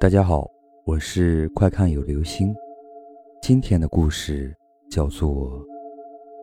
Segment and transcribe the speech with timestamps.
[0.00, 0.50] 大家好，
[0.86, 2.56] 我是快看有流星。
[3.42, 4.56] 今天的故事
[4.90, 5.62] 叫做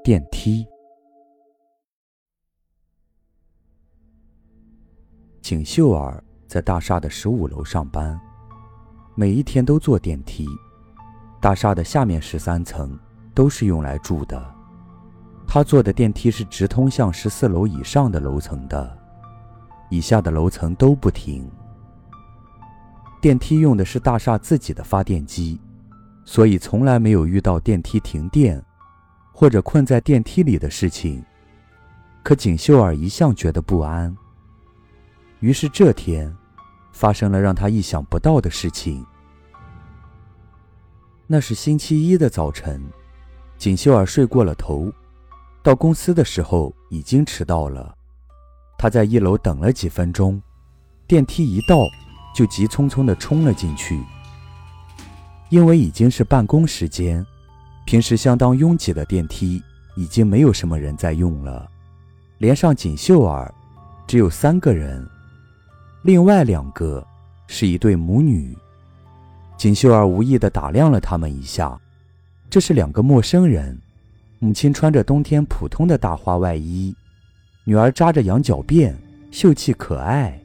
[0.04, 0.64] 电梯。
[5.42, 8.16] 景秀儿在大厦的十五楼上班，
[9.16, 10.46] 每一天都坐电梯。
[11.42, 12.96] 大厦的下面十三层
[13.34, 14.40] 都是用来住的，
[15.48, 18.96] 她坐的电梯是直通向十四楼以上的楼层的，
[19.90, 21.50] 以下的楼层都不停。
[23.28, 25.60] 电梯用的是大厦自己的发电机，
[26.24, 28.64] 所以从来没有遇到电梯停电
[29.34, 31.22] 或者困在电梯里的事情。
[32.24, 34.16] 可景秀儿一向觉得不安，
[35.42, 36.34] 于是这天
[36.94, 39.06] 发生了让她意想不到的事情。
[41.28, 42.82] 那是星期一的早晨，
[43.58, 44.90] 景秀儿睡过了头，
[45.62, 47.94] 到公司的时候已经迟到了。
[48.78, 50.42] 她在一楼等了几分钟，
[51.06, 51.76] 电梯一到。
[52.38, 54.00] 就急匆匆地冲了进去，
[55.50, 57.26] 因为已经是办公时间，
[57.84, 59.60] 平时相当拥挤的电梯
[59.96, 61.68] 已经没有什么人在用了，
[62.38, 63.52] 连上锦绣儿，
[64.06, 65.04] 只有三个人，
[66.04, 67.04] 另外两个
[67.48, 68.56] 是一对母女。
[69.58, 71.76] 锦绣儿无意地打量了他们一下，
[72.52, 73.76] 这是两个陌生人，
[74.38, 76.96] 母亲穿着冬天普通的大花外衣，
[77.64, 78.94] 女儿扎着羊角辫，
[79.32, 80.40] 秀气可爱。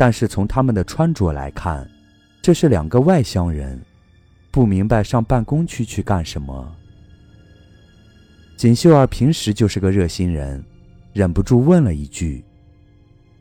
[0.00, 1.86] 但是从他们的穿着来看，
[2.40, 3.78] 这是两个外乡人，
[4.50, 6.74] 不明白上办公区去干什么。
[8.56, 10.64] 锦绣儿平时就是个热心人，
[11.12, 12.42] 忍不住问了一句：“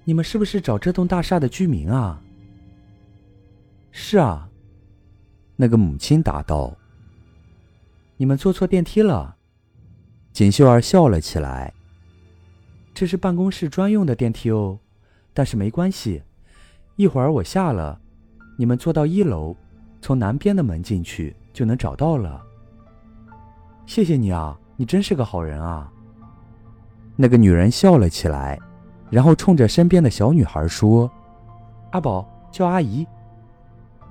[0.03, 2.21] 你们是不是找这栋大厦的居民啊
[3.89, 4.49] ？”“是啊。”
[5.55, 6.75] 那个母亲答道。
[8.17, 9.37] “你们坐错电梯了。”
[10.33, 11.73] 锦绣儿笑了起来。
[12.93, 14.77] “这是办公室专用的电梯哦，
[15.33, 16.21] 但是没关系。”
[16.99, 17.97] 一会儿我下了，
[18.57, 19.55] 你们坐到一楼，
[20.01, 22.41] 从南边的门进去就能找到了。
[23.85, 25.89] 谢谢你啊，你真是个好人啊。
[27.15, 28.59] 那个女人笑了起来，
[29.09, 31.09] 然后冲着身边的小女孩说
[31.91, 33.07] ：“阿宝，叫阿姨。”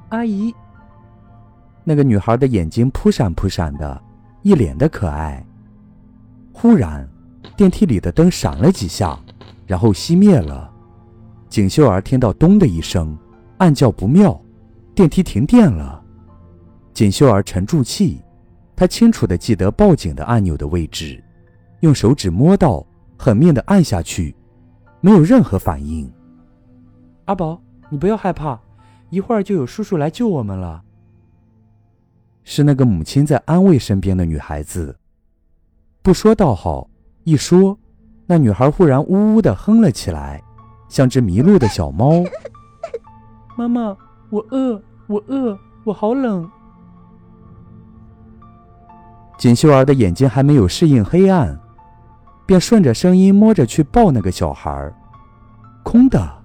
[0.09, 0.55] 阿姨。
[1.85, 4.03] 那个女孩的眼睛扑闪扑闪的，
[4.41, 5.45] 一脸的可爱。
[6.55, 7.07] 忽然，
[7.55, 9.19] 电梯里的灯闪了几下，
[9.67, 10.73] 然后熄灭了。
[11.49, 13.17] 景秀儿听到“咚”的一声，
[13.57, 14.39] 暗叫不妙，
[14.95, 16.05] 电梯停电了。
[16.93, 18.23] 景秀儿沉住气，
[18.77, 21.23] 她清楚地记得报警的按钮的位置，
[21.81, 22.85] 用手指摸到，
[23.17, 24.37] 狠命地按下去，
[25.01, 26.11] 没有任何反应。
[27.25, 28.61] 阿宝，你不要害怕，
[29.09, 30.83] 一会儿就有叔叔来救我们了。
[32.45, 34.97] 是那个母亲在安慰身边的女孩子。
[36.03, 36.89] 不说倒好，
[37.25, 37.79] 一说，
[38.27, 40.43] 那女孩忽然呜呜地哼了起来。
[40.89, 42.23] 像只迷路的小猫。
[43.57, 43.97] 妈妈，
[44.31, 46.49] 我饿，我饿，我好冷。
[49.37, 51.59] 锦绣儿的眼睛还没有适应黑暗，
[52.47, 54.93] 便顺着声音摸着去抱那个小孩。
[55.83, 56.39] 空的。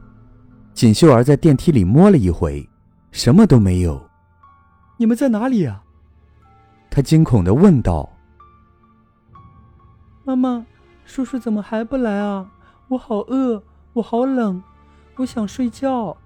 [0.74, 2.68] 锦绣儿在电梯里摸了一回，
[3.12, 4.02] 什么都没有。
[4.98, 5.84] 你们在哪里啊？
[6.90, 8.10] 她惊恐的问道。
[10.24, 10.66] 妈妈，
[11.06, 12.50] 叔叔怎么还不来啊？
[12.88, 13.62] 我好饿。
[13.94, 14.64] 我好冷，
[15.18, 16.18] 我想睡觉。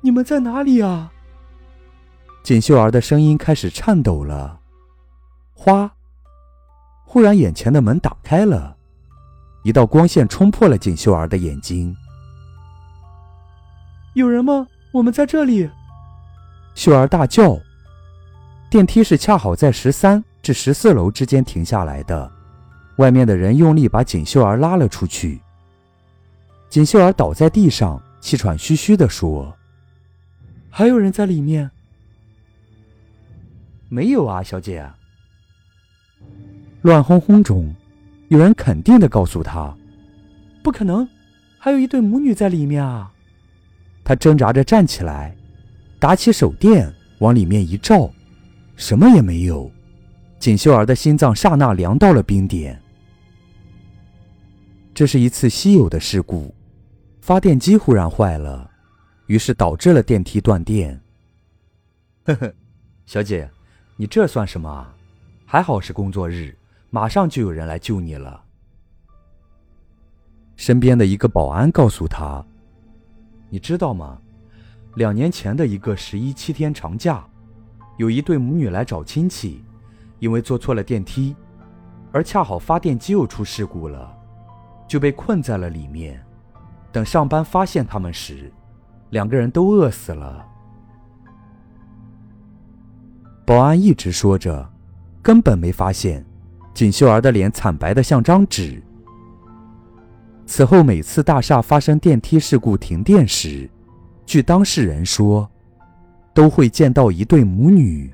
[0.00, 1.12] 你们在哪里啊？
[2.42, 4.58] 锦绣儿的声音开始颤抖了。
[5.54, 5.92] 哗！
[7.04, 8.76] 忽然，眼前的门打开了，
[9.62, 11.96] 一道光线冲破了锦绣儿的眼睛。
[14.14, 14.66] 有人吗？
[14.92, 15.70] 我们在这里！
[16.74, 17.56] 秀儿大叫。
[18.68, 22.28] 电梯是恰好在十三至十四楼之间停下来的，
[22.96, 25.40] 外面的人用力把锦绣儿拉了出去。
[26.76, 29.56] 锦绣儿倒在地上，气喘吁吁地说
[30.68, 31.70] ：“还有人在里面
[33.88, 34.86] ？”“没有啊，小姐。”
[36.82, 37.74] 乱哄哄中，
[38.28, 39.74] 有人肯定地告诉他
[40.62, 41.08] ：“不可能，
[41.56, 43.10] 还有一对母女在里面啊！”
[44.04, 45.34] 他挣扎着站起来，
[45.98, 48.12] 打起手电往里面一照，
[48.76, 49.72] 什么也没有。
[50.38, 52.78] 锦绣儿的心脏刹那凉到了冰点。
[54.92, 56.54] 这是一次稀有的事故。
[57.26, 58.70] 发电机忽然坏了，
[59.26, 61.00] 于是导致了电梯断电。
[62.24, 62.54] 呵呵，
[63.04, 63.50] 小姐，
[63.96, 64.94] 你这算什么啊？
[65.44, 66.56] 还好是工作日，
[66.88, 68.44] 马上就有人来救你了。
[70.54, 72.46] 身边的一个保安告诉他
[73.50, 74.20] ：“你知道吗？
[74.94, 77.26] 两年前的一个十一七天长假，
[77.98, 79.64] 有一对母女来找亲戚，
[80.20, 81.34] 因为坐错了电梯，
[82.12, 84.16] 而恰好发电机又出事故了，
[84.86, 86.24] 就被困在了里面。”
[86.96, 88.50] 等上班发现他们时，
[89.10, 90.48] 两个人都饿死了。
[93.44, 94.66] 保安一直说着，
[95.20, 96.24] 根本没发现
[96.72, 98.82] 锦绣儿的脸惨白的像张纸。
[100.46, 103.68] 此后，每次大厦发生电梯事故停电时，
[104.24, 105.46] 据当事人说，
[106.32, 108.10] 都会见到一对母女。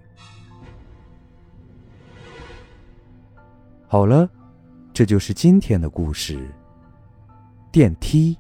[3.87, 4.29] 好了，
[4.93, 6.50] 这就是今天的故事。
[7.70, 8.37] 电梯。